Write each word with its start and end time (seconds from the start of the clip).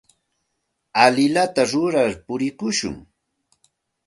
Allinllata 1.03 1.65
rurar 1.73 2.11
purikushun. 2.25 2.97